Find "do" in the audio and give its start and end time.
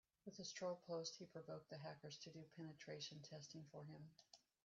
2.31-2.43